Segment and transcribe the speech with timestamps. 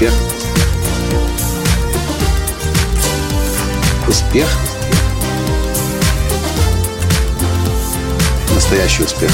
[0.00, 0.14] Успех.
[4.08, 4.48] Успех.
[8.54, 9.30] Настоящий успех.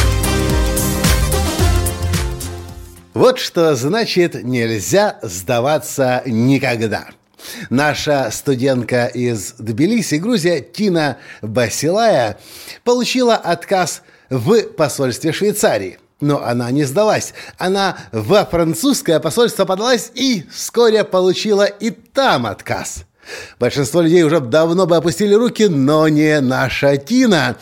[3.15, 7.11] Вот что значит нельзя сдаваться никогда.
[7.71, 12.41] Наша студентка из Тбилиси, Грузия, Тина Басилая,
[12.83, 16.01] получила отказ в посольстве Швейцарии.
[16.21, 17.35] Но она не сдалась.
[17.59, 23.05] Она во французское посольство подалась и вскоре получила и там отказ.
[23.59, 27.57] Большинство людей уже давно бы опустили руки, но не наша Тина.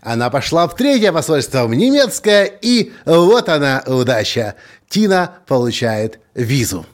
[0.00, 4.54] Она пошла в третье посольство, в немецкое, и вот она удача.
[4.88, 6.86] Тина получает визу.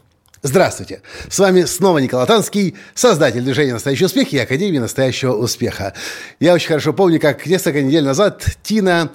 [0.43, 1.01] Здравствуйте!
[1.31, 5.95] С вами снова Николай Танский, создатель движения «Настоящий успех» и Академии «Настоящего успеха».
[6.39, 9.11] Я очень хорошо помню, как несколько недель назад Тина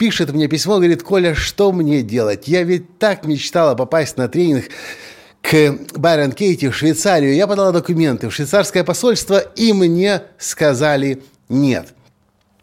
[0.00, 2.48] пишет мне письмо, говорит, Коля, что мне делать?
[2.48, 4.64] Я ведь так мечтала попасть на тренинг
[5.42, 7.34] к Байрон Кейти в Швейцарию.
[7.34, 11.88] Я подала документы в швейцарское посольство, и мне сказали нет.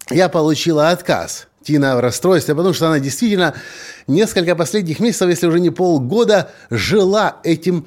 [0.10, 1.48] Я получила отказ.
[1.64, 3.54] Тина в расстройстве, потому что она действительно
[4.08, 7.86] несколько последних месяцев, если уже не полгода, жила этим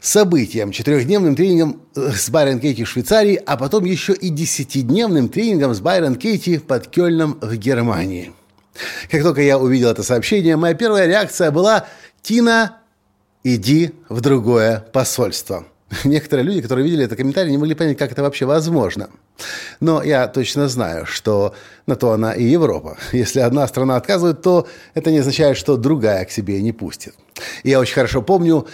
[0.00, 5.74] событием, четырехдневным тренингом э, с Байрон Кейти в Швейцарии, а потом еще и десятидневным тренингом
[5.74, 8.32] с Байрон Кейти под Кёльном в Германии.
[9.10, 11.86] Как только я увидел это сообщение, моя первая реакция была
[12.22, 12.78] «Тина,
[13.44, 15.66] иди в другое посольство».
[16.04, 19.10] Некоторые люди, которые видели этот комментарий, не могли понять, как это вообще возможно.
[19.80, 21.54] Но я точно знаю, что
[21.86, 22.96] на то она и Европа.
[23.12, 27.14] Если одна страна отказывает, то это не означает, что другая к себе не пустит.
[27.62, 28.66] И я очень хорошо помню,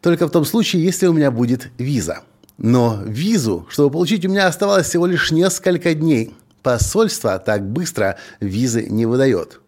[0.03, 2.21] только в том случае, если у меня будет виза.
[2.59, 6.35] Но визу, чтобы получить, у меня оставалось всего лишь несколько дней.
[6.63, 9.61] Посольство так быстро визы не выдает.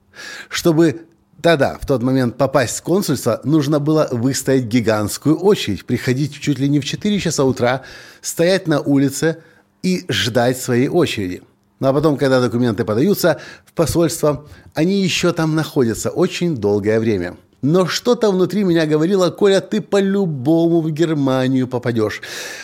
[0.49, 1.03] Чтобы
[1.39, 6.69] да-да, в тот момент попасть в консульство нужно было выстоять гигантскую очередь, приходить чуть ли
[6.69, 7.83] не в 4 часа утра,
[8.21, 9.39] стоять на улице
[9.85, 11.43] и ждать своей очереди.
[11.79, 17.37] Ну а потом, когда документы подаются в посольство, они еще там находятся очень долгое время.
[17.63, 22.21] Но что-то внутри меня говорило, Коля, ты по-любому в Германию попадешь.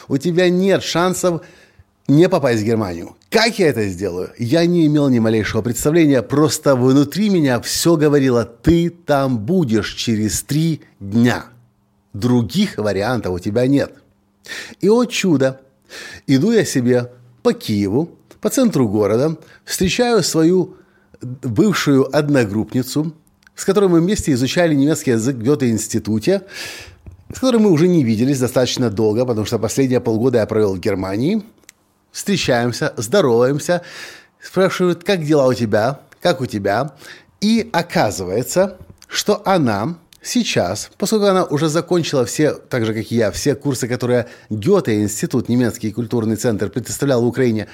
[0.08, 1.42] У тебя нет шансов
[2.08, 3.16] не попасть в Германию.
[3.30, 4.30] Как я это сделаю?
[4.38, 10.42] Я не имел ни малейшего представления, просто внутри меня все говорило, ты там будешь через
[10.42, 11.46] три дня.
[12.12, 13.94] Других вариантов у тебя нет.
[14.80, 15.60] И о чудо,
[16.26, 17.10] иду я себе
[17.42, 18.10] по Киеву,
[18.40, 20.76] по центру города, встречаю свою
[21.22, 23.14] бывшую одногруппницу,
[23.54, 26.42] с которой мы вместе изучали немецкий язык в Гёте-институте,
[27.34, 30.80] с которой мы уже не виделись достаточно долго, потому что последние полгода я провел в
[30.80, 31.42] Германии–
[32.14, 33.82] встречаемся, здороваемся,
[34.40, 36.92] спрашивают, как дела у тебя, как у тебя.
[37.40, 43.30] И оказывается, что она сейчас, поскольку она уже закончила все, так же как и я,
[43.32, 47.66] все курсы, которые Гёте, институт, немецкий культурный центр предоставлял в Украине,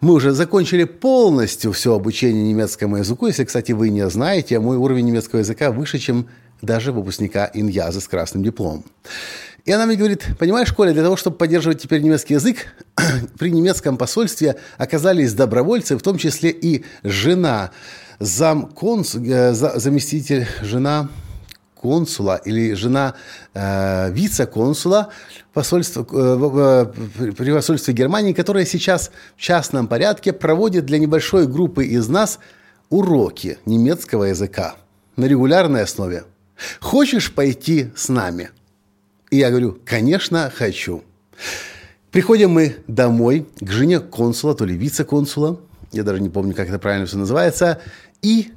[0.00, 3.26] мы уже закончили полностью все обучение немецкому языку.
[3.26, 6.28] Если, кстати, вы не знаете, мой уровень немецкого языка выше, чем
[6.60, 8.84] даже выпускника Иньяза с красным дипломом.
[9.68, 12.68] И она мне говорит, понимаешь, Коля, для того, чтобы поддерживать теперь немецкий язык,
[13.38, 17.72] при немецком посольстве оказались добровольцы, в том числе и жена,
[18.18, 21.10] зам э, заместитель, жена
[21.74, 23.12] консула или жена
[23.52, 25.10] э, вице-консула
[25.52, 32.08] посольства, э, при посольстве Германии, которая сейчас в частном порядке проводит для небольшой группы из
[32.08, 32.38] нас
[32.88, 34.76] уроки немецкого языка
[35.16, 36.24] на регулярной основе.
[36.80, 38.48] Хочешь пойти с нами?
[39.30, 41.02] И я говорю, конечно, хочу.
[42.10, 45.60] Приходим мы домой к жене консула, то ли вице-консула,
[45.92, 47.80] я даже не помню, как это правильно все называется,
[48.22, 48.52] и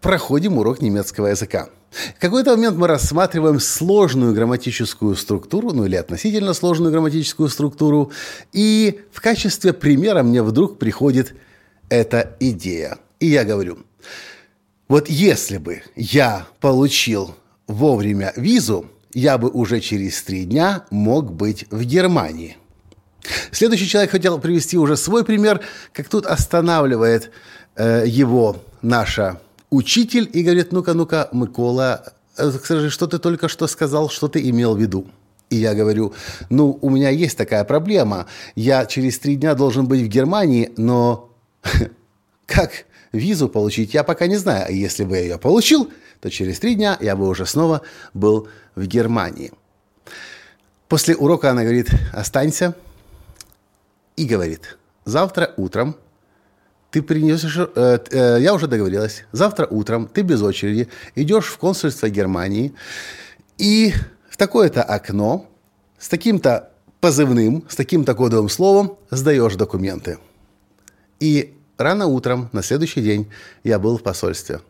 [0.00, 1.68] проходим урок немецкого языка.
[2.16, 8.10] В какой-то момент мы рассматриваем сложную грамматическую структуру, ну или относительно сложную грамматическую структуру,
[8.52, 11.34] и в качестве примера мне вдруг приходит
[11.88, 12.98] эта идея.
[13.20, 13.78] И я говорю,
[14.88, 17.36] вот если бы я получил
[17.68, 22.56] вовремя визу, я бы уже через три дня мог быть в Германии.
[23.52, 25.60] Следующий человек хотел привести уже свой пример,
[25.92, 27.30] как тут останавливает
[27.76, 29.40] э, его наша
[29.70, 34.46] учитель и говорит, ну-ка, ну-ка, Микола, э, скажи, что ты только что сказал, что ты
[34.50, 35.06] имел в виду?
[35.48, 36.12] И я говорю,
[36.50, 38.26] ну, у меня есть такая проблема.
[38.56, 41.30] Я через три дня должен быть в Германии, но
[42.46, 42.84] Как
[43.14, 44.66] визу получить, я пока не знаю.
[44.68, 45.90] А если бы я ее получил,
[46.20, 47.82] то через три дня я бы уже снова
[48.12, 49.52] был в Германии.
[50.88, 52.74] После урока она говорит, останься.
[54.16, 55.96] И говорит, завтра утром
[56.90, 57.58] ты принесешь...
[57.58, 59.24] Э, э, я уже договорилась.
[59.32, 62.72] Завтра утром ты без очереди идешь в консульство Германии
[63.58, 63.92] и
[64.28, 65.50] в такое-то окно
[65.98, 66.70] с таким-то
[67.00, 70.18] позывным, с таким-то кодовым словом сдаешь документы.
[71.18, 73.30] И рано утром, на следующий день,
[73.62, 74.60] я был в посольстве.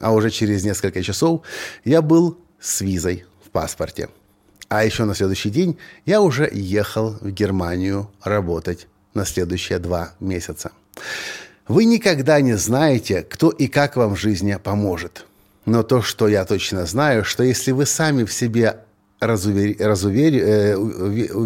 [0.00, 1.42] А уже через несколько часов
[1.84, 4.08] я был с визой в паспорте.
[4.68, 10.72] А еще на следующий день я уже ехал в Германию работать на следующие два месяца.
[11.68, 15.26] Вы никогда не знаете, кто и как вам в жизни поможет.
[15.64, 18.83] Но то, что я точно знаю, что если вы сами в себе
[19.26, 19.76] разувер...
[19.78, 20.32] Разувер...
[20.34, 20.76] Э,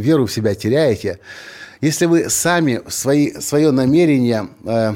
[0.01, 1.19] веру в себя теряете,
[1.81, 4.95] если вы сами свои, свое намерение э,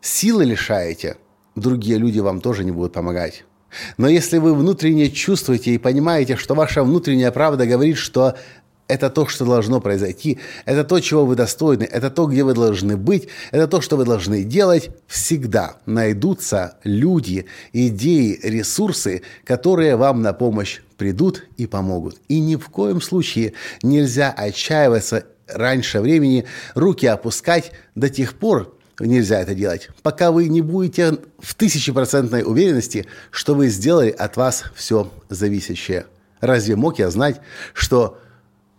[0.00, 1.16] силы лишаете,
[1.56, 3.44] другие люди вам тоже не будут помогать.
[3.96, 8.36] Но если вы внутренне чувствуете и понимаете, что ваша внутренняя правда говорит, что
[8.88, 12.96] это то, что должно произойти, это то, чего вы достойны, это то, где вы должны
[12.96, 20.32] быть, это то, что вы должны делать, всегда найдутся люди, идеи, ресурсы, которые вам на
[20.32, 22.18] помощь придут и помогут.
[22.28, 27.72] И ни в коем случае нельзя отчаиваться раньше времени, руки опускать.
[27.94, 33.68] До тех пор, нельзя это делать, пока вы не будете в тысячепроцентной уверенности, что вы
[33.68, 36.06] сделали от вас все зависящее.
[36.40, 37.40] Разве мог я знать,
[37.72, 38.18] что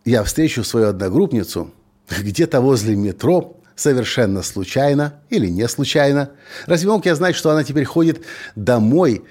[0.06, 1.72] я встречу свою одногруппницу
[2.10, 6.32] где-то возле метро совершенно случайно или не случайно?
[6.66, 8.24] Разве мог я знать, что она теперь ходит
[8.56, 9.24] домой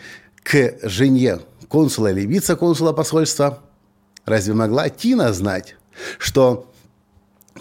[0.43, 3.61] к жене консула или вице-консула посольства?
[4.25, 5.77] Разве могла Тина знать,
[6.19, 6.73] что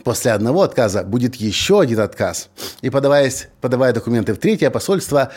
[0.04, 2.50] после одного отказа будет еще один отказ.
[2.82, 5.32] И подаваясь, подавая документы в третье посольство,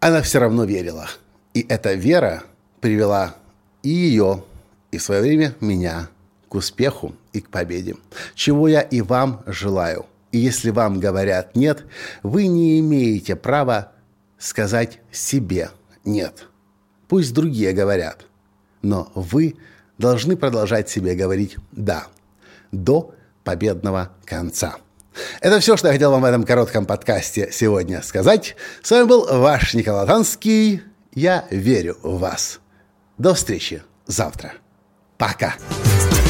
[0.00, 1.08] она все равно верила.
[1.52, 2.44] И эта вера
[2.80, 3.36] привела
[3.82, 4.44] и ее,
[4.90, 6.08] и в свое время меня
[6.54, 7.96] к успеху и к победе.
[8.36, 10.06] Чего я и вам желаю.
[10.30, 11.84] И если вам говорят «нет»,
[12.22, 13.90] вы не имеете права
[14.38, 15.70] сказать себе
[16.04, 16.46] «нет».
[17.08, 18.26] Пусть другие говорят,
[18.82, 19.56] но вы
[19.98, 22.06] должны продолжать себе говорить «да»
[22.70, 23.12] до
[23.42, 24.76] победного конца.
[25.40, 28.54] Это все, что я хотел вам в этом коротком подкасте сегодня сказать.
[28.80, 30.82] С вами был ваш Николай Танский.
[31.14, 32.60] Я верю в вас.
[33.18, 34.52] До встречи завтра.
[35.18, 35.54] Пока.